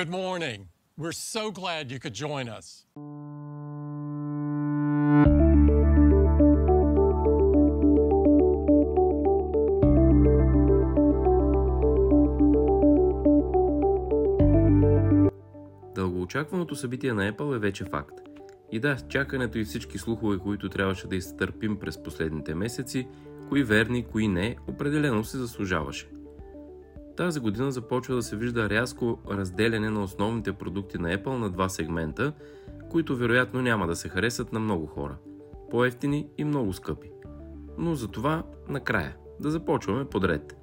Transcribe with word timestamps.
Good 0.00 0.18
morning. 0.24 0.60
We're 0.96 1.18
so 1.34 1.44
glad 1.60 1.90
you 1.90 1.98
could 2.00 2.14
join 2.14 2.48
us. 2.48 2.86
Дългоочакваното 15.94 16.76
събитие 16.76 17.12
на 17.12 17.32
Apple 17.32 17.56
е 17.56 17.58
вече 17.58 17.84
факт. 17.84 18.14
И 18.72 18.80
да, 18.80 18.96
чакането 19.08 19.58
и 19.58 19.64
всички 19.64 19.98
слухове, 19.98 20.38
които 20.38 20.68
трябваше 20.68 21.06
да 21.06 21.16
изтърпим 21.16 21.78
през 21.78 22.02
последните 22.02 22.54
месеци, 22.54 23.08
кои 23.48 23.62
верни, 23.62 24.06
кои 24.06 24.28
не, 24.28 24.56
определено 24.68 25.24
се 25.24 25.38
заслужаваше. 25.38 26.19
Тази 27.16 27.40
година 27.40 27.72
започва 27.72 28.14
да 28.14 28.22
се 28.22 28.36
вижда 28.36 28.70
рязко 28.70 29.18
разделяне 29.30 29.90
на 29.90 30.02
основните 30.02 30.52
продукти 30.52 30.98
на 30.98 31.18
Apple 31.18 31.38
на 31.38 31.50
два 31.50 31.68
сегмента, 31.68 32.32
които 32.90 33.16
вероятно 33.16 33.62
няма 33.62 33.86
да 33.86 33.96
се 33.96 34.08
харесат 34.08 34.52
на 34.52 34.60
много 34.60 34.86
хора. 34.86 35.16
По-ефтини 35.70 36.28
и 36.38 36.44
много 36.44 36.72
скъпи. 36.72 37.10
Но 37.78 37.94
за 37.94 38.08
това 38.08 38.42
накрая. 38.68 39.16
Да 39.40 39.50
започваме 39.50 40.04
подред. 40.04 40.56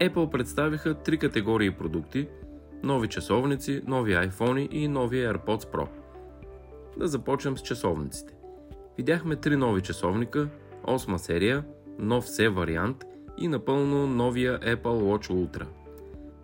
Apple 0.00 0.30
представиха 0.30 0.94
три 0.94 1.18
категории 1.18 1.70
продукти– 1.70 2.28
нови 2.82 3.08
часовници, 3.08 3.82
нови 3.86 4.12
iPhone 4.12 4.68
и 4.68 4.88
нови 4.88 5.16
AirPods 5.16 5.72
Pro. 5.72 5.86
Да 6.96 7.08
започнем 7.08 7.58
с 7.58 7.62
часовниците. 7.62 8.34
Видяхме 8.96 9.36
три 9.36 9.56
нови 9.56 9.82
часовника, 9.82 10.48
8 10.84 11.16
серия, 11.16 11.64
нов 11.98 12.26
C 12.26 12.48
вариант 12.48 13.04
и 13.42 13.48
напълно 13.48 14.06
новия 14.06 14.60
Apple 14.60 14.82
Watch 14.82 15.30
Ultra. 15.30 15.66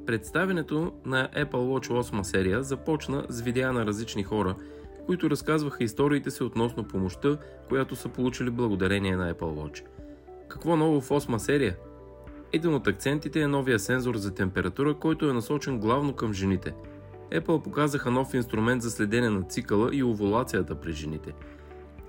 Представенето 0.07 0.93
на 1.05 1.29
Apple 1.29 1.51
Watch 1.51 1.89
8 1.89 2.23
серия 2.23 2.63
започна 2.63 3.27
с 3.29 3.41
видеа 3.41 3.73
на 3.73 3.87
различни 3.87 4.23
хора, 4.23 4.55
които 5.07 5.31
разказваха 5.31 5.85
историите 5.85 6.31
си 6.31 6.43
относно 6.43 6.85
помощта, 6.85 7.39
която 7.69 7.97
са 7.97 8.09
получили 8.09 8.51
благодарение 8.51 9.17
на 9.17 9.35
Apple 9.35 9.39
Watch. 9.41 9.83
Какво 10.49 10.77
ново 10.77 11.01
в 11.01 11.09
8 11.09 11.37
серия? 11.37 11.77
Един 12.53 12.75
от 12.75 12.87
акцентите 12.87 13.41
е 13.41 13.47
новия 13.47 13.79
сензор 13.79 14.17
за 14.17 14.35
температура, 14.35 14.95
който 14.95 15.31
е 15.31 15.33
насочен 15.33 15.79
главно 15.79 16.13
към 16.13 16.33
жените. 16.33 16.75
Apple 17.33 17.63
показаха 17.63 18.11
нов 18.11 18.35
инструмент 18.35 18.83
за 18.83 18.91
следене 18.91 19.31
на 19.31 19.43
цикъла 19.43 19.91
и 19.93 20.03
овулацията 20.03 20.75
при 20.75 20.93
жените. 20.93 21.33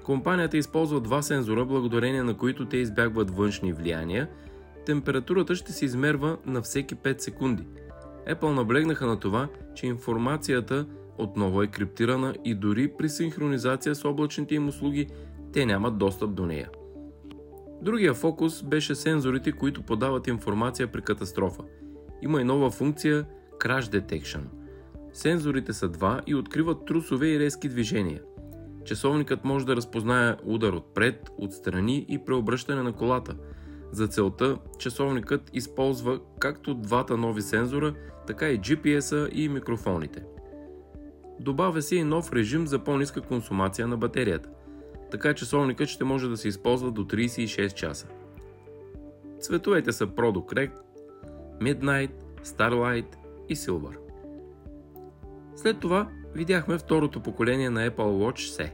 Компанията 0.03 0.57
използва 0.57 1.01
два 1.01 1.21
сензора, 1.21 1.65
благодарение 1.65 2.23
на 2.23 2.37
които 2.37 2.65
те 2.65 2.77
избягват 2.77 3.31
външни 3.31 3.73
влияния. 3.73 4.29
Температурата 4.89 5.55
ще 5.55 5.71
се 5.71 5.85
измерва 5.85 6.37
на 6.45 6.61
всеки 6.61 6.95
5 6.95 7.19
секунди. 7.19 7.63
Apple 8.29 8.53
наблегнаха 8.53 9.07
на 9.07 9.19
това, 9.19 9.47
че 9.75 9.87
информацията 9.87 10.85
отново 11.17 11.63
е 11.63 11.67
криптирана 11.67 12.35
и 12.45 12.55
дори 12.55 12.91
при 12.97 13.09
синхронизация 13.09 13.95
с 13.95 14.05
облачните 14.05 14.55
им 14.55 14.67
услуги 14.67 15.07
те 15.53 15.65
нямат 15.65 15.97
достъп 15.97 16.33
до 16.33 16.45
нея. 16.45 16.69
Другия 17.81 18.13
фокус 18.13 18.63
беше 18.63 18.95
сензорите, 18.95 19.51
които 19.51 19.81
подават 19.81 20.27
информация 20.27 20.87
при 20.87 21.01
катастрофа. 21.01 21.63
Има 22.21 22.41
и 22.41 22.43
нова 22.43 22.71
функция 22.71 23.25
Crash 23.59 23.81
Detection. 23.81 24.41
Сензорите 25.13 25.73
са 25.73 25.89
два 25.89 26.21
и 26.27 26.35
откриват 26.35 26.85
трусове 26.85 27.27
и 27.27 27.39
резки 27.39 27.69
движения. 27.69 28.21
Часовникът 28.85 29.43
може 29.43 29.65
да 29.65 29.75
разпознае 29.75 30.35
удар 30.45 30.73
отпред, 30.73 31.29
отстрани 31.37 32.05
и 32.09 32.19
преобръщане 32.25 32.83
на 32.83 32.93
колата. 32.93 33.35
За 33.91 34.07
целта 34.07 34.57
часовникът 34.77 35.49
използва 35.53 36.19
както 36.39 36.73
двата 36.73 37.17
нови 37.17 37.41
сензора, 37.41 37.93
така 38.27 38.49
и 38.49 38.59
GPS-а 38.59 39.29
и 39.31 39.49
микрофоните. 39.49 40.23
Добавя 41.39 41.81
се 41.81 41.95
и 41.95 42.03
нов 42.03 42.33
режим 42.33 42.67
за 42.67 42.79
по-ниска 42.79 43.21
консумация 43.21 43.87
на 43.87 43.97
батерията 43.97 44.49
така 45.11 45.33
часовникът 45.33 45.89
ще 45.89 46.03
може 46.03 46.29
да 46.29 46.37
се 46.37 46.47
използва 46.47 46.91
до 46.91 47.05
36 47.05 47.73
часа. 47.73 48.07
Цветовете 49.39 49.91
са 49.91 50.07
Product 50.07 50.53
Red, 50.53 50.71
Midnight, 51.61 52.11
Starlight 52.43 53.15
и 53.49 53.55
Silver. 53.55 53.97
След 55.55 55.79
това 55.79 56.09
видяхме 56.35 56.77
второто 56.77 57.19
поколение 57.19 57.69
на 57.69 57.89
Apple 57.89 57.97
Watch 57.97 58.63
C. 58.63 58.71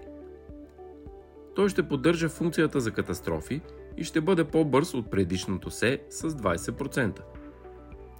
Той 1.55 1.69
ще 1.69 1.87
поддържа 1.87 2.29
функцията 2.29 2.79
за 2.79 2.91
катастрофи 2.91 3.61
и 3.97 4.03
ще 4.03 4.22
бъде 4.22 4.44
по-бърз 4.44 4.94
от 4.94 5.11
предишното 5.11 5.72
C 5.72 6.00
с 6.09 6.29
20%. 6.29 7.19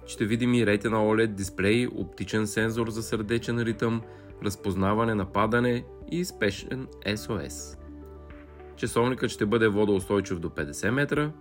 Ще 0.06 0.24
видим 0.24 0.54
и 0.54 0.66
Retina 0.66 0.94
OLED 0.94 1.26
дисплей, 1.26 1.86
оптичен 1.86 2.46
сензор 2.46 2.88
за 2.88 3.02
сърдечен 3.02 3.62
ритъм, 3.62 4.02
разпознаване 4.44 5.14
на 5.14 5.32
падане 5.32 5.84
и 6.10 6.24
спешен 6.24 6.86
SOS. 7.06 7.78
Часовникът 8.76 9.30
ще 9.30 9.46
бъде 9.46 9.68
водоустойчив 9.68 10.38
до 10.38 10.48
50 10.48 10.90
метра. 10.90 11.32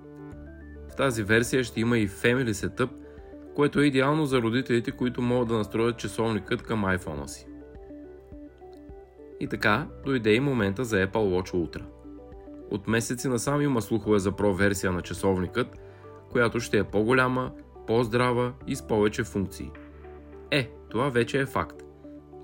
В 0.90 0.96
тази 0.96 1.24
версия 1.24 1.64
ще 1.64 1.82
има 1.82 1.98
и 1.98 2.10
Family 2.10 2.52
Setup, 2.52 2.90
което 3.56 3.80
е 3.80 3.86
идеално 3.86 4.26
за 4.26 4.42
родителите, 4.42 4.92
които 4.92 5.22
могат 5.22 5.48
да 5.48 5.58
настроят 5.58 5.98
часовникът 5.98 6.62
към 6.62 6.84
iPhone 6.84 7.28
си. 7.28 7.48
И 9.40 9.48
така, 9.48 9.88
дойде 10.06 10.34
и 10.34 10.40
момента 10.40 10.84
за 10.84 11.08
Apple 11.08 11.12
Watch 11.12 11.54
Ultra. 11.54 11.82
От 12.72 12.88
месеци 12.88 13.28
насам 13.28 13.62
има 13.62 13.82
слухове 13.82 14.20
за 14.20 14.32
Pro 14.32 14.56
версия 14.56 14.92
на 14.92 15.02
часовникът, 15.02 15.68
която 16.32 16.60
ще 16.60 16.78
е 16.78 16.84
по-голяма, 16.84 17.52
по-здрава 17.88 18.54
и 18.68 18.76
с 18.76 18.88
повече 18.88 19.24
функции. 19.24 19.72
Е, 20.52 20.72
това 20.90 21.10
вече 21.10 21.40
е 21.40 21.46
факт. 21.46 21.82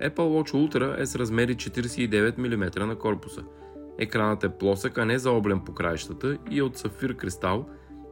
Apple 0.02 0.14
Watch 0.14 0.52
Ultra 0.52 1.00
е 1.00 1.06
с 1.06 1.16
размери 1.16 1.56
49 1.56 2.38
мм 2.38 2.86
на 2.86 2.96
корпуса– 2.96 3.44
Екранът 3.98 4.44
е 4.44 4.48
плосък, 4.48 4.98
а 4.98 5.04
не 5.04 5.18
заоблен 5.18 5.60
по 5.60 5.74
краищата 5.74 6.38
и 6.50 6.58
е 6.58 6.62
от 6.62 6.78
сафир 6.78 7.16
кристал, 7.16 7.68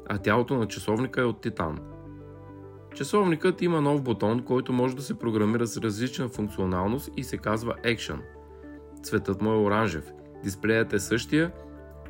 а 0.08 0.18
тялото 0.18 0.54
на 0.54 0.66
часовника 0.66 1.20
е 1.20 1.24
от 1.24 1.40
титан. 1.40 1.78
Часовникът 2.94 3.62
има 3.62 3.80
нов 3.80 4.02
бутон, 4.02 4.42
който 4.42 4.72
може 4.72 4.96
да 4.96 5.02
се 5.02 5.18
програмира 5.18 5.66
с 5.66 5.76
различна 5.76 6.28
функционалност 6.28 7.10
и 7.16 7.24
се 7.24 7.36
казва 7.36 7.74
Action. 7.84 8.18
Цветът 9.02 9.42
му 9.42 9.52
е 9.52 9.56
оранжев. 9.56 10.12
Дисплеят 10.44 10.92
е 10.92 10.98
същия, 10.98 11.52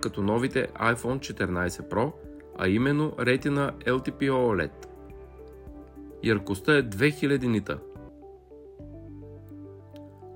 като 0.00 0.22
новите 0.22 0.68
iPhone 0.68 1.18
14 1.18 1.68
Pro, 1.68 2.12
а 2.58 2.68
именно 2.68 3.10
Retina 3.10 3.84
LTPO 3.84 4.30
OLED. 4.30 4.70
Яркостта 6.22 6.76
е 6.76 6.82
2000 6.82 7.46
нита. 7.46 7.78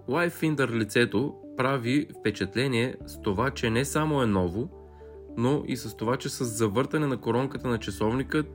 Live 0.09 0.31
Finder 0.31 0.71
лицето 0.71 1.35
прави 1.57 2.09
впечатление 2.21 2.97
с 3.07 3.21
това, 3.21 3.51
че 3.51 3.71
не 3.71 3.85
само 3.85 4.23
е 4.23 4.27
ново, 4.27 4.69
но 5.37 5.63
и 5.67 5.77
с 5.77 5.97
това, 5.97 6.17
че 6.17 6.29
с 6.29 6.45
завъртане 6.45 7.07
на 7.07 7.17
коронката 7.17 7.69
на 7.69 7.79
часовникът 7.79 8.47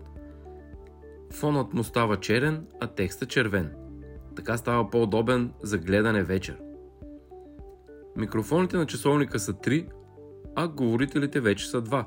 фонът 1.34 1.74
му 1.74 1.84
става 1.84 2.18
черен, 2.18 2.68
а 2.80 2.88
текста 2.88 3.26
червен. 3.26 3.72
Така 4.36 4.58
става 4.58 4.90
по-удобен 4.90 5.53
за 5.64 5.78
гледане 5.78 6.24
вечер. 6.24 6.58
Микрофоните 8.16 8.78
на 8.78 8.86
часовника 8.86 9.40
са 9.40 9.53
3, 9.53 9.88
а 10.55 10.67
говорителите 10.67 11.39
вече 11.39 11.69
са 11.69 11.81
2. 11.81 12.05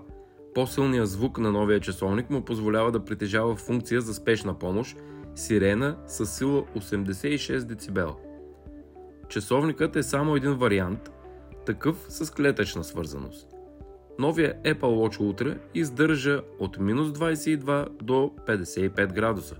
По-силният 0.54 1.08
звук 1.08 1.38
на 1.38 1.52
новия 1.52 1.80
часовник 1.80 2.30
му 2.30 2.44
позволява 2.44 2.92
да 2.92 3.04
притежава 3.04 3.56
функция 3.56 4.00
за 4.00 4.14
спешна 4.14 4.58
помощ, 4.58 4.96
сирена 5.34 5.96
с 6.06 6.26
сила 6.26 6.64
86 6.76 7.90
дБ. 7.90 8.14
Часовникът 9.28 9.96
е 9.96 10.02
само 10.02 10.36
един 10.36 10.54
вариант, 10.54 11.10
такъв 11.66 12.06
с 12.08 12.32
клетъчна 12.32 12.84
свързаност. 12.84 13.48
Новия 14.18 14.62
Apple 14.62 14.80
Watch 14.80 15.18
Ultra 15.18 15.58
издържа 15.74 16.42
от 16.58 16.78
минус 16.78 17.08
22 17.08 17.88
до 18.02 18.30
55 18.46 19.12
градуса. 19.12 19.56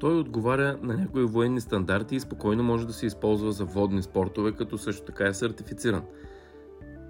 Той 0.00 0.18
отговаря 0.18 0.78
на 0.82 0.94
някои 0.94 1.24
военни 1.24 1.60
стандарти 1.60 2.16
и 2.16 2.20
спокойно 2.20 2.62
може 2.62 2.86
да 2.86 2.92
се 2.92 3.06
използва 3.06 3.52
за 3.52 3.64
водни 3.64 4.02
спортове, 4.02 4.52
като 4.52 4.78
също 4.78 5.04
така 5.04 5.26
е 5.26 5.34
сертифициран. 5.34 6.02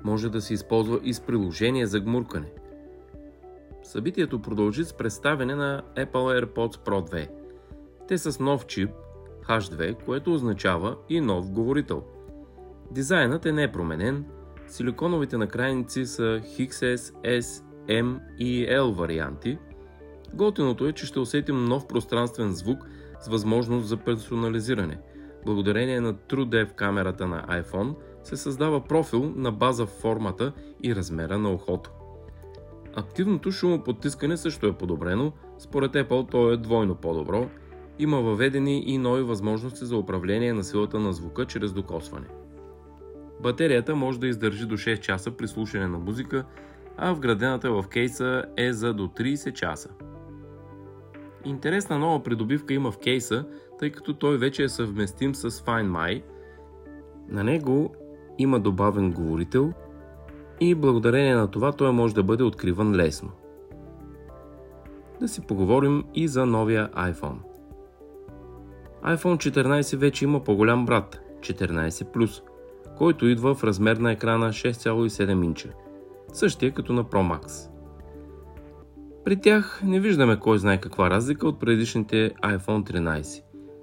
Може 0.04 0.28
да 0.28 0.40
се 0.40 0.54
използва 0.54 1.00
и 1.02 1.14
с 1.14 1.20
приложение 1.20 1.86
за 1.86 2.00
гмуркане. 2.00 2.52
Събитието 3.82 4.42
продължи 4.42 4.84
с 4.84 4.92
представяне 4.92 5.54
на 5.54 5.82
Apple 5.96 6.44
AirPods 6.44 6.76
Pro 6.76 7.12
2. 7.12 7.28
Те 8.08 8.18
с 8.18 8.40
нов 8.40 8.66
чип, 8.66 8.90
H2, 9.48 10.04
което 10.04 10.34
означава 10.34 10.96
и 11.08 11.20
нов 11.20 11.50
говорител. 11.50 12.02
Дизайнът 12.90 13.46
е 13.46 13.52
непроменен, 13.52 14.24
силиконовите 14.66 15.36
накрайници 15.36 16.06
са 16.06 16.40
XS, 16.58 16.96
S, 17.24 17.64
M 17.88 18.20
и 18.38 18.66
L 18.68 18.92
варианти. 18.92 19.58
Готиното 20.34 20.86
е, 20.86 20.92
че 20.92 21.06
ще 21.06 21.18
усетим 21.18 21.64
нов 21.64 21.86
пространствен 21.86 22.52
звук 22.52 22.78
с 23.20 23.28
възможност 23.28 23.86
за 23.86 23.96
персонализиране. 23.96 24.98
Благодарение 25.46 26.00
на 26.00 26.14
TrueDepth 26.14 26.74
камерата 26.74 27.26
на 27.26 27.46
iPhone 27.46 27.94
се 28.24 28.36
създава 28.36 28.80
профил 28.80 29.32
на 29.36 29.52
база 29.52 29.86
формата 29.86 30.52
и 30.82 30.94
размера 30.94 31.38
на 31.38 31.52
ухото. 31.52 31.90
Активното 32.96 33.52
шумоподтискане 33.52 34.36
също 34.36 34.66
е 34.66 34.72
подобрено, 34.72 35.32
според 35.58 35.92
Apple 35.92 36.30
то 36.30 36.52
е 36.52 36.56
двойно 36.56 36.94
по-добро 36.94 37.48
има 37.98 38.20
въведени 38.20 38.82
и 38.86 38.98
нови 38.98 39.22
възможности 39.22 39.84
за 39.84 39.96
управление 39.96 40.52
на 40.52 40.64
силата 40.64 40.98
на 40.98 41.12
звука 41.12 41.44
чрез 41.44 41.72
докосване. 41.72 42.26
Батерията 43.42 43.96
може 43.96 44.20
да 44.20 44.26
издържи 44.26 44.66
до 44.66 44.76
6 44.76 45.00
часа 45.00 45.30
при 45.30 45.48
слушане 45.48 45.86
на 45.86 45.98
музика, 45.98 46.44
а 46.96 47.12
вградената 47.12 47.70
в 47.72 47.84
кейса 47.88 48.44
е 48.56 48.72
за 48.72 48.94
до 48.94 49.08
30 49.08 49.52
часа. 49.52 49.90
Интересна 51.44 51.98
нова 51.98 52.22
придобивка 52.22 52.74
има 52.74 52.90
в 52.90 52.98
кейса, 52.98 53.44
тъй 53.78 53.90
като 53.90 54.14
той 54.14 54.38
вече 54.38 54.62
е 54.62 54.68
съвместим 54.68 55.34
с 55.34 55.50
Find 55.50 55.88
My. 55.88 56.22
На 57.28 57.44
него 57.44 57.94
има 58.38 58.60
добавен 58.60 59.12
говорител 59.12 59.72
и 60.60 60.74
благодарение 60.74 61.34
на 61.34 61.48
това 61.50 61.72
той 61.72 61.92
може 61.92 62.14
да 62.14 62.22
бъде 62.22 62.42
откриван 62.42 62.96
лесно. 62.96 63.30
Да 65.20 65.28
си 65.28 65.40
поговорим 65.40 66.04
и 66.14 66.28
за 66.28 66.46
новия 66.46 66.88
iPhone. 66.88 67.38
iPhone 69.04 69.64
14 69.64 69.96
вече 69.96 70.24
има 70.24 70.44
по-голям 70.44 70.86
брат, 70.86 71.20
14 71.40 71.88
Plus, 71.88 72.42
който 72.98 73.26
идва 73.26 73.54
в 73.54 73.64
размер 73.64 73.96
на 73.96 74.12
екрана 74.12 74.48
6,7 74.48 75.44
инча. 75.44 75.68
Същия 76.32 76.72
като 76.72 76.92
на 76.92 77.04
Pro 77.04 77.38
Max. 77.38 77.70
При 79.24 79.40
тях 79.40 79.80
не 79.84 80.00
виждаме 80.00 80.38
кой 80.40 80.58
знае 80.58 80.80
каква 80.80 81.10
разлика 81.10 81.48
от 81.48 81.60
предишните 81.60 82.30
iPhone 82.42 82.92
13. 82.92 83.42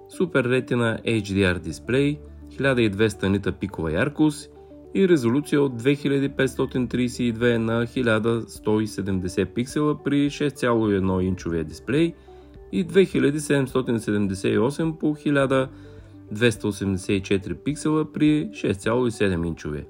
Супер 0.09 0.43
ретина 0.43 0.99
HDR 1.05 1.59
дисплей, 1.59 2.19
1200 2.61 3.27
нита 3.27 3.51
пикова 3.51 3.91
яркост 3.91 4.51
и 4.93 5.07
резолюция 5.07 5.61
от 5.61 5.81
2532 5.81 7.57
на 7.57 7.87
1170 7.87 9.45
пиксела 9.45 10.03
при 10.03 10.29
6,1 10.29 11.21
инчовия 11.21 11.63
дисплей 11.63 12.13
и 12.71 12.87
2778 12.87 14.97
по 14.97 15.15
1284 15.15 17.55
пиксела 17.55 18.11
при 18.11 18.49
6,7 18.49 19.47
инчовия. 19.47 19.85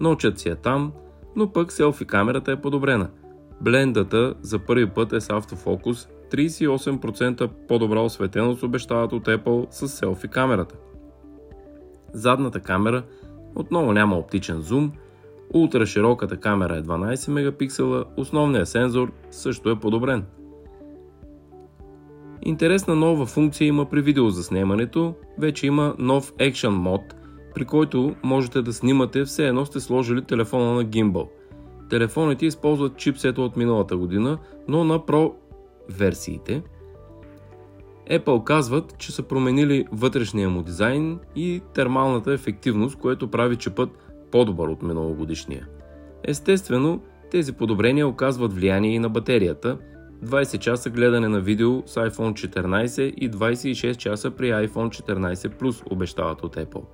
Ночът 0.00 0.38
си 0.38 0.48
е 0.48 0.54
там, 0.54 0.92
но 1.36 1.52
пък 1.52 1.72
селфи 1.72 2.04
камерата 2.04 2.52
е 2.52 2.60
подобрена. 2.60 3.08
Блендата 3.60 4.34
за 4.40 4.58
първи 4.58 4.86
път 4.86 5.12
е 5.12 5.20
с 5.20 5.30
автофокус, 5.30 6.08
38% 6.32 7.50
по-добра 7.68 8.00
осветеност 8.00 8.62
обещават 8.62 9.12
от 9.12 9.24
Apple 9.24 9.66
с 9.70 9.88
селфи 9.88 10.28
камерата. 10.28 10.74
Задната 12.14 12.60
камера 12.60 13.02
отново 13.54 13.92
няма 13.92 14.16
оптичен 14.16 14.60
зум, 14.60 14.92
ултрашироката 15.54 16.36
камера 16.36 16.76
е 16.76 16.82
12 16.82 17.30
мегапиксела, 17.30 18.04
основният 18.16 18.68
сензор 18.68 19.12
също 19.30 19.70
е 19.70 19.80
подобрен. 19.80 20.24
Интересна 22.42 22.96
нова 22.96 23.26
функция 23.26 23.66
има 23.66 23.84
при 23.84 24.02
видеозаснемането, 24.02 25.14
вече 25.38 25.66
има 25.66 25.94
нов 25.98 26.32
Action 26.32 26.68
мод, 26.68 27.00
при 27.54 27.64
който 27.64 28.14
можете 28.22 28.62
да 28.62 28.72
снимате 28.72 29.24
все 29.24 29.46
едно 29.46 29.66
сте 29.66 29.80
сложили 29.80 30.22
телефона 30.22 30.74
на 30.74 30.84
гимбъл. 30.84 31.28
Телефоните 31.90 32.46
използват 32.46 32.96
чипсета 32.96 33.42
от 33.42 33.56
миналата 33.56 33.96
година, 33.96 34.38
но 34.68 34.84
на 34.84 34.98
Pro 34.98 35.32
версиите 35.90 36.62
Apple 38.10 38.44
казват, 38.44 38.98
че 38.98 39.12
са 39.12 39.22
променили 39.22 39.86
вътрешния 39.92 40.50
му 40.50 40.62
дизайн 40.62 41.18
и 41.36 41.62
термалната 41.74 42.32
ефективност, 42.32 42.98
което 42.98 43.30
прави 43.30 43.56
чипът 43.56 43.90
по-добър 44.32 44.68
от 44.68 44.82
миналогодишния. 44.82 45.68
Естествено, 46.24 47.00
тези 47.30 47.52
подобрения 47.52 48.08
оказват 48.08 48.52
влияние 48.52 48.94
и 48.94 48.98
на 48.98 49.08
батерията. 49.08 49.78
20 50.24 50.58
часа 50.58 50.90
гледане 50.90 51.28
на 51.28 51.40
видео 51.40 51.82
с 51.86 51.94
iPhone 51.94 52.48
14 52.48 53.02
и 53.02 53.30
26 53.30 53.96
часа 53.96 54.30
при 54.30 54.46
iPhone 54.50 55.02
14 55.02 55.34
Plus 55.34 55.92
обещават 55.92 56.42
от 56.42 56.56
Apple. 56.56 56.84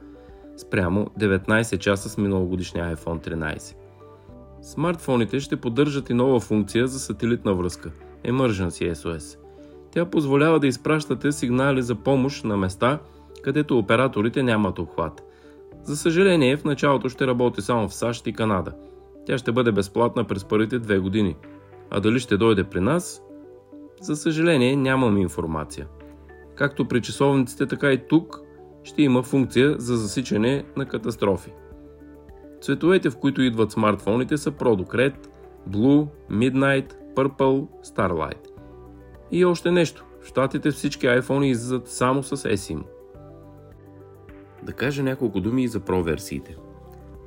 Спрямо 0.56 1.10
19 1.20 1.78
часа 1.78 2.08
с 2.08 2.18
миналогодишния 2.18 2.96
iPhone 2.96 3.28
13. 3.28 3.76
Смартфоните 4.62 5.40
ще 5.40 5.56
поддържат 5.56 6.10
и 6.10 6.14
нова 6.14 6.40
функция 6.40 6.86
за 6.86 6.98
сателитна 6.98 7.54
връзка– 7.54 7.90
Emergency 8.24 8.92
SOS. 8.92 9.39
Тя 9.90 10.04
позволява 10.04 10.60
да 10.60 10.66
изпращате 10.66 11.32
сигнали 11.32 11.82
за 11.82 11.94
помощ 11.94 12.44
на 12.44 12.56
места, 12.56 12.98
където 13.42 13.78
операторите 13.78 14.42
нямат 14.42 14.78
обхват. 14.78 15.22
За 15.82 15.96
съжаление, 15.96 16.56
в 16.56 16.64
началото 16.64 17.08
ще 17.08 17.26
работи 17.26 17.62
само 17.62 17.88
в 17.88 17.94
САЩ 17.94 18.26
и 18.26 18.32
Канада. 18.32 18.72
Тя 19.26 19.38
ще 19.38 19.52
бъде 19.52 19.72
безплатна 19.72 20.24
през 20.24 20.44
първите 20.44 20.78
две 20.78 20.98
години. 20.98 21.36
А 21.90 22.00
дали 22.00 22.20
ще 22.20 22.36
дойде 22.36 22.64
при 22.64 22.80
нас? 22.80 23.22
За 24.00 24.16
съжаление, 24.16 24.76
нямаме 24.76 25.20
информация. 25.20 25.86
Както 26.54 26.88
при 26.88 27.02
часовниците, 27.02 27.66
така 27.66 27.92
и 27.92 28.08
тук 28.08 28.40
ще 28.84 29.02
има 29.02 29.22
функция 29.22 29.74
за 29.78 29.96
засичане 29.96 30.64
на 30.76 30.86
катастрофи. 30.86 31.52
Цветовете, 32.60 33.10
в 33.10 33.16
които 33.16 33.42
идват 33.42 33.72
смартфоните 33.72 34.36
са 34.36 34.52
Product 34.52 34.94
Red, 34.94 35.14
Blue, 35.70 36.06
Midnight, 36.30 36.94
Purple, 37.16 37.66
Starlight. 37.84 38.49
И 39.32 39.44
още 39.44 39.70
нещо. 39.70 40.04
В 40.22 40.26
щатите 40.26 40.70
всички 40.70 41.06
iPhone 41.06 41.44
излизат 41.44 41.88
само 41.88 42.22
с 42.22 42.36
eSIM. 42.36 42.82
Да 44.62 44.72
кажа 44.72 45.02
няколко 45.02 45.40
думи 45.40 45.64
и 45.64 45.68
за 45.68 45.80
Pro 45.80 46.02
версиите. 46.02 46.56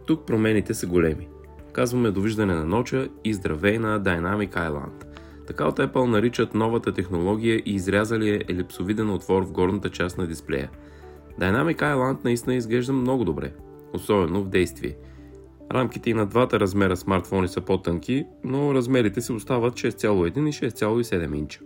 Тук 0.05 0.25
промените 0.25 0.73
са 0.73 0.87
големи. 0.87 1.27
Казваме 1.73 2.11
довиждане 2.11 2.53
на 2.53 2.65
ноча 2.65 3.07
и 3.23 3.33
здравей 3.33 3.79
на 3.79 4.01
Dynamic 4.01 4.49
Island. 4.49 5.05
Така 5.47 5.67
от 5.67 5.79
Apple 5.79 6.05
наричат 6.05 6.53
новата 6.53 6.93
технология 6.93 7.55
и 7.55 7.75
изрязали 7.75 8.29
е 8.29 8.41
елипсовиден 8.49 9.09
отвор 9.09 9.43
в 9.43 9.51
горната 9.51 9.89
част 9.89 10.17
на 10.17 10.27
дисплея. 10.27 10.69
Dynamic 11.39 11.77
Island 11.77 12.23
наистина 12.23 12.55
изглежда 12.55 12.93
много 12.93 13.23
добре, 13.23 13.53
особено 13.93 14.43
в 14.43 14.49
действие– 14.49 14.97
Рамките 15.73 16.09
и 16.09 16.13
на 16.13 16.25
двата 16.25 16.59
размера 16.59 16.97
смартфони 16.97 17.47
са 17.47 17.61
по-тънки, 17.61 18.25
но 18.43 18.73
размерите 18.73 19.21
си 19.21 19.31
остават 19.31 19.73
6,1 19.73 20.49
и 20.49 20.71
6,7 20.71 21.37
инча. 21.37 21.59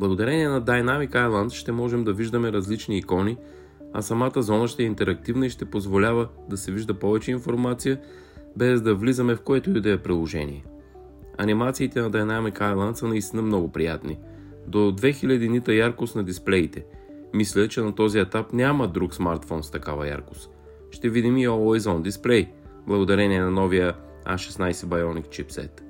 Благодарение 0.00 0.48
на 0.48 0.62
Dynamic 0.62 1.10
Island 1.10 1.52
ще 1.52 1.72
можем 1.72 2.04
да 2.04 2.12
виждаме 2.12 2.52
различни 2.52 2.98
икони, 2.98 3.36
а 3.92 4.02
самата 4.02 4.42
зона 4.42 4.68
ще 4.68 4.82
е 4.82 4.86
интерактивна 4.86 5.46
и 5.46 5.50
ще 5.50 5.64
позволява 5.64 6.28
да 6.48 6.56
се 6.56 6.72
вижда 6.72 6.94
повече 6.94 7.30
информация, 7.30 8.00
без 8.56 8.82
да 8.82 8.94
влизаме 8.94 9.34
в 9.34 9.40
което 9.40 9.70
и 9.70 9.80
да 9.80 9.90
е 9.90 9.98
приложение. 9.98 10.64
Анимациите 11.38 12.00
на 12.00 12.10
Dynamic 12.10 12.58
Island 12.58 12.92
са 12.92 13.08
наистина 13.08 13.42
много 13.42 13.72
приятни. 13.72 14.18
До 14.66 14.78
2000 14.78 15.48
нита 15.48 15.74
яркост 15.74 16.16
на 16.16 16.24
дисплеите. 16.24 16.84
Мисля, 17.34 17.68
че 17.68 17.80
на 17.80 17.94
този 17.94 18.18
етап 18.18 18.52
няма 18.52 18.88
друг 18.88 19.14
смартфон 19.14 19.62
с 19.62 19.70
такава 19.70 20.08
яркост 20.08 20.50
ще 20.90 21.08
видим 21.08 21.36
и 21.36 21.48
Always 21.48 21.78
On 21.78 22.08
Display, 22.10 22.48
благодарение 22.86 23.40
на 23.40 23.50
новия 23.50 23.94
A16 24.26 24.72
Bionic 24.72 25.30
чипсет. 25.30 25.84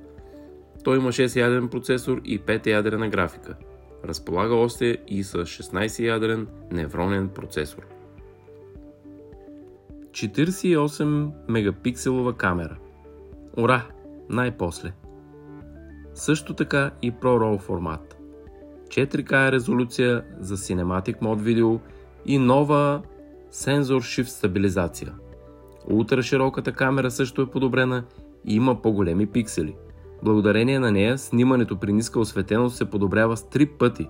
Той 0.85 0.97
има 0.97 1.13
6-ядрен 1.13 1.69
процесор 1.69 2.21
и 2.25 2.41
5-ядрена 2.41 3.11
графика. 3.11 3.57
Разполага 4.05 4.55
още 4.55 4.99
и 5.09 5.25
с 5.25 5.33
16-ядрен 5.39 6.47
невронен 6.73 7.29
процесор. 7.29 7.87
48 10.11 11.31
мегапикселова 11.49 12.37
камера. 12.37 12.77
Ура! 13.57 13.87
Най-после. 14.29 14.93
Също 16.15 16.55
така 16.55 16.91
и 17.03 17.13
ProRAW 17.13 17.61
формат. 17.61 18.17
4K 18.89 19.53
резолюция 19.53 20.25
за 20.41 20.57
Cinematic 20.57 21.19
Mode 21.19 21.41
видео 21.41 21.81
и 22.27 22.39
нова 22.39 23.03
Sensor 23.53 23.83
Shift 23.83 24.25
стабилизация. 24.25 25.15
Ултрашироката 25.91 26.73
камера 26.73 27.11
също 27.11 27.43
е 27.43 27.51
подобрена 27.51 28.05
и 28.45 28.55
има 28.55 28.83
по-големи 28.83 29.27
пиксели. 29.27 29.75
Благодарение 30.23 30.79
на 30.79 30.93
нея 30.93 31.19
снимането 31.19 31.77
при 31.77 31.93
ниска 31.93 32.21
осветеност 32.21 32.77
се 32.77 32.91
подобрява 32.91 33.37
с 33.37 33.43
3 33.43 33.79
пъти. 33.79 34.09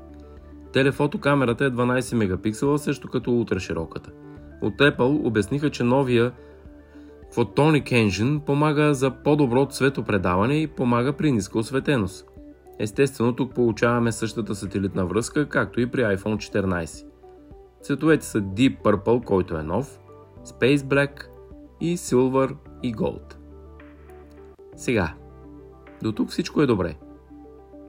Телефотокамерата 0.73 1.64
е 1.64 1.71
12 1.71 2.17
мегапиксела, 2.17 2.79
също 2.79 3.09
като 3.09 3.33
ултрашироката. 3.33 4.11
От 4.62 4.75
Apple 4.75 5.26
обясниха, 5.26 5.71
че 5.71 5.85
новия 5.85 6.33
Photonic 7.35 7.85
Engine 7.85 8.40
помага 8.40 8.95
за 8.95 9.11
по-добро 9.11 9.67
цветопредаване 9.67 10.55
и 10.55 10.67
помага 10.67 11.12
при 11.12 11.33
ниска 11.33 11.59
осветеност. 11.59 12.26
Естествено, 12.79 13.37
тук 13.37 13.55
получаваме 13.55 14.12
същата 14.12 14.55
сателитна 14.55 15.07
връзка, 15.07 15.49
както 15.49 15.81
и 15.81 15.90
при 15.90 16.00
iPhone 16.00 16.37
14. 16.37 17.07
Цветовете 17.83 18.26
са 18.26 18.40
Deep 18.40 18.83
Purple, 18.83 19.25
който 19.25 19.57
е 19.57 19.62
нов, 19.62 20.00
Space 20.45 20.76
Black 20.76 21.26
и 21.81 21.97
Silver 21.97 22.57
и 22.83 22.95
Gold. 22.95 23.35
Сега, 24.76 25.14
до 26.02 26.12
тук 26.12 26.30
всичко 26.30 26.62
е 26.62 26.66
добре. 26.66 26.97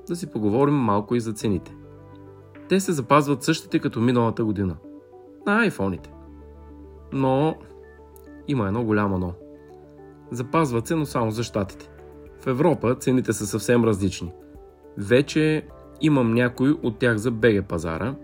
Да 0.08 0.16
си 0.16 0.32
поговорим 0.32 0.76
малко 0.76 1.16
и 1.16 1.20
за 1.20 1.34
цените. 1.34 1.76
Те 2.70 2.80
се 2.80 2.92
запазват 2.92 3.44
същите 3.44 3.80
като 3.80 4.00
миналата 4.00 4.46
година. 4.46 4.76
На 5.46 5.60
айфоните. 5.60 6.14
Но 7.14 7.56
има 8.48 8.68
едно 8.68 8.84
голямо 8.84 9.18
но. 9.18 9.34
Запазват 10.32 10.88
се, 10.88 10.96
но 10.96 11.06
само 11.06 11.32
за 11.32 11.44
щатите. 11.44 11.90
В 12.40 12.48
Европа 12.48 12.96
цените 12.96 13.34
са 13.34 13.48
съвсем 13.48 13.84
различни. 13.84 14.32
Вече 14.98 15.68
имам 16.02 16.34
някой 16.34 16.72
от 16.84 17.00
тях 17.00 17.18
за 17.18 17.32
BG 17.32 17.62
пазара. 17.62 18.16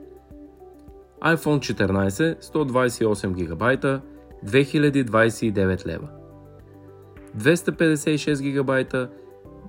iPhone 1.23 1.75
14 1.75 2.43
128 2.43 3.31
ГБ 3.31 4.01
2029 4.45 5.85
лева. 5.85 6.07
256 7.37 8.53
ГБ 8.53 9.07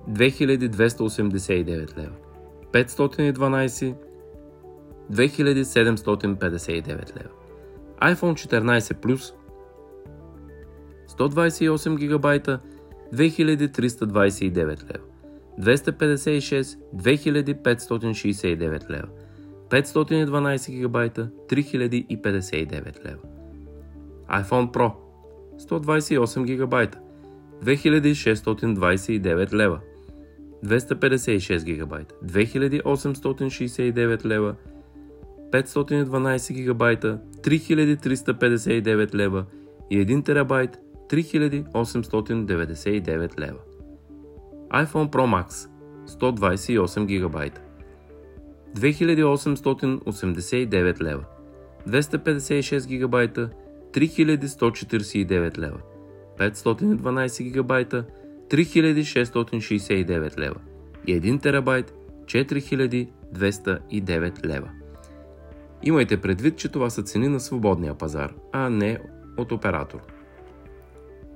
2289 0.07 1.97
лева. 1.97 2.15
512 2.71 3.95
2759 5.09 7.15
лева. 7.15 7.29
iPhone 8.01 8.35
14 8.35 8.93
Plus 9.01 9.33
128 11.07 11.97
ГБ 11.97 12.59
2329 13.11 14.83
лева. 14.83 15.05
256 15.57 16.77
2569 16.93 18.89
лева. 18.89 19.09
512 19.69 20.71
ГБ 20.71 21.09
3059 21.47 23.05
лева. 23.05 23.23
iPhone 24.29 24.71
Pro 24.71 24.91
128 25.57 26.45
ГБ 26.45 27.08
2629 27.61 29.53
лева. 29.53 29.81
256 30.63 31.65
ГБ 31.65 32.05
2869 32.21 34.25
лева. 34.25 34.57
512 35.51 36.53
ГБ 36.53 36.83
3359 37.43 39.13
лева. 39.13 39.45
И 39.89 39.99
1 39.99 40.23
терабайт. 40.23 40.79
3899 41.09 43.37
лева. 43.37 43.59
iPhone 44.71 45.09
Pro 45.09 45.27
Max. 45.27 45.67
128 46.05 47.05
ГБ 47.05 47.51
2889 48.73 51.01
лева. 51.01 51.25
256 51.85 52.87
ГБ 52.87 53.15
3149 53.91 55.57
лева 55.57 55.81
512 56.39 57.51
ГБ 57.51 58.03
3669 58.49 60.37
лева 60.37 60.55
и 61.07 61.21
1 61.21 61.41
терабайт 61.41 61.93
4209 62.25 64.45
лева. 64.45 64.69
Имайте 65.83 66.21
предвид, 66.21 66.57
че 66.57 66.69
това 66.69 66.89
са 66.89 67.03
цени 67.03 67.27
на 67.27 67.39
свободния 67.39 67.97
пазар, 67.97 68.33
а 68.51 68.69
не 68.69 68.99
от 69.37 69.51
оператор. 69.51 69.99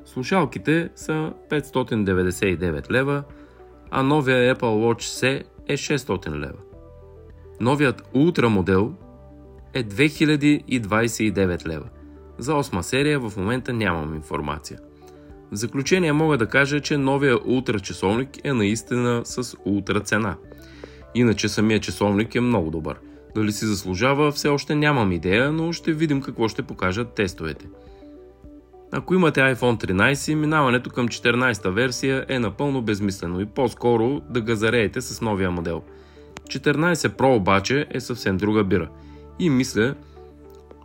Слушалките 0.05 0.89
са 0.95 1.33
599 1.50 2.91
лева, 2.91 3.24
а 3.91 4.03
новия 4.03 4.55
Apple 4.55 4.62
Watch 4.62 5.01
C 5.01 5.43
е 5.67 5.77
600 5.77 6.39
лева. 6.39 6.60
Новият 7.62 8.01
Ultra 8.01 8.48
модел 8.48 8.93
е 9.74 9.83
2029 9.83 11.67
лева. 11.67 11.89
За 12.38 12.53
8 12.53 12.81
серия 12.81 13.19
в 13.19 13.38
момента 13.38 13.74
нямам 13.74 14.15
информация. 14.15 14.79
В 15.53 15.55
заключение 15.55 16.13
мога 16.13 16.38
да 16.38 16.45
кажа, 16.45 16.79
че 16.79 16.98
новия 16.98 17.38
Ultra 17.38 17.81
часовник 17.81 18.29
е 18.43 18.53
наистина 18.53 19.22
с 19.25 19.43
Ultra 19.43 20.03
цена. 20.03 20.36
Иначе 21.15 21.50
самия 21.50 21.79
часовник 21.79 22.36
е 22.36 22.39
много 22.39 22.72
добър. 22.72 23.00
Дали 23.36 23.51
си 23.51 23.65
заслужава, 23.65 24.31
все 24.31 24.48
още 24.48 24.75
нямам 24.75 25.12
идея, 25.12 25.51
но 25.51 25.74
ще 25.74 25.93
видим 25.93 26.22
какво 26.22 26.48
ще 26.48 26.62
покажат 26.62 27.13
тестовете. 27.13 27.65
Ако 28.91 29.13
имате 29.13 29.39
iPhone 29.39 29.86
13, 29.86 30.33
минаването 30.33 30.89
към 30.89 31.07
14-та 31.07 31.69
версия 31.69 32.25
е 32.29 32.39
напълно 32.39 32.81
безмислено 32.81 33.41
и 33.41 33.45
по-скоро 33.45 34.22
да 34.29 34.41
ga 34.41 34.53
зареете 34.53 35.01
с 35.01 35.22
новия 35.22 35.51
модел. 35.51 35.83
14 36.43 36.93
Pro 36.93 37.36
обаче 37.36 37.86
е 37.91 38.00
съвсем 38.00 38.38
друга 38.38 38.63
бира. 38.63 38.89
И 39.39 39.50
мисля, 39.50 39.95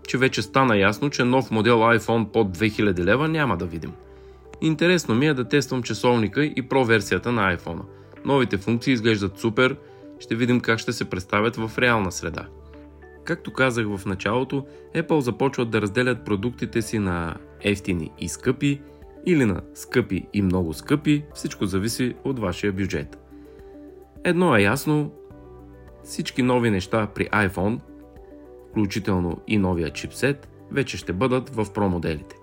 че 0.09 0.19
вече 0.19 0.43
стана 0.43 0.77
ясно, 0.77 1.11
че 1.11 1.25
нов 1.25 1.51
модел 1.51 1.77
iPhone 1.79 2.33
под 2.33 2.59
2000 2.59 2.99
лева 3.05 3.29
няма 3.29 3.57
да 3.57 3.67
видим. 3.67 3.93
Интересно 4.61 5.15
ми 5.15 5.27
е 5.27 5.35
да 5.35 5.45
тествам 5.45 5.83
часовника 5.83 6.45
и 6.45 6.69
Pro 6.69 6.85
версията 6.85 7.33
на 7.33 7.57
iPhone. 7.57 7.83
Новите 8.25 8.57
функции 8.57 8.93
изглеждат 8.93 9.39
супер, 9.39 9.77
ще 10.19 10.35
видим 10.35 10.61
как 10.61 10.79
ще 10.79 10.93
се 10.93 11.11
представят 11.11 11.57
в 11.57 11.79
реална 11.79 12.13
среда. 12.13 12.47
Както 13.25 13.53
казах 13.53 13.87
в 13.97 14.07
началото, 14.07 14.67
Apple 14.95 15.19
започват 15.19 15.71
да 15.71 15.81
разделят 15.81 16.25
продуктите 16.25 16.83
си 16.83 16.99
на 16.99 17.37
ефтини 17.61 18.11
и 18.19 18.29
скъпи 18.29 18.81
или 19.27 19.45
на 19.45 19.63
скъпи 19.75 20.27
и 20.33 20.43
много 20.43 20.73
скъпи, 20.73 21.25
всичко 21.35 21.67
зависи 21.67 22.15
от 22.25 22.39
вашия 22.39 22.73
бюджет. 22.73 23.19
Едно 24.25 24.57
е 24.57 24.63
ясно, 24.63 25.13
всички 26.05 26.43
нови 26.43 26.71
неща 26.71 27.07
при 27.15 27.27
iPhone, 27.27 27.81
включително 28.71 29.41
и 29.47 29.59
новия 29.59 29.91
чипсет, 29.91 30.49
вече 30.73 30.97
ще 30.97 31.13
бъдат 31.13 31.51
в 31.51 31.67
Pro 31.67 31.89
моделите. 31.89 32.38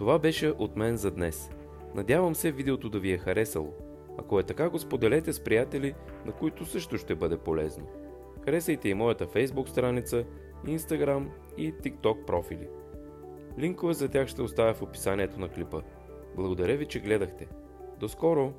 Това 0.00 0.18
беше 0.18 0.48
от 0.58 0.76
мен 0.76 0.96
за 0.96 1.10
днес. 1.10 1.50
Надявам 1.94 2.34
се 2.34 2.52
видеото 2.52 2.88
да 2.88 3.00
ви 3.00 3.12
е 3.12 3.18
харесало. 3.18 3.72
Ако 4.18 4.40
е 4.40 4.42
така, 4.42 4.70
го 4.70 4.78
споделете 4.78 5.32
с 5.32 5.44
приятели, 5.44 5.94
на 6.26 6.32
които 6.32 6.64
също 6.64 6.98
ще 6.98 7.14
бъде 7.14 7.38
полезно. 7.38 7.86
Харесайте 8.44 8.88
и 8.88 8.94
моята 8.94 9.26
Facebook 9.26 9.68
страница, 9.68 10.24
Instagram 10.66 11.26
и 11.56 11.74
TikTok 11.74 12.24
профили. 12.24 12.68
Линкове 13.58 13.94
за 13.94 14.08
тях 14.08 14.28
ще 14.28 14.42
оставя 14.42 14.74
в 14.74 14.82
описанието 14.82 15.40
на 15.40 15.48
клипа. 15.48 15.80
Благодаря 16.36 16.76
ви, 16.76 16.86
че 16.86 17.00
гледахте. 17.00 17.48
До 17.98 18.08
скоро! 18.08 18.52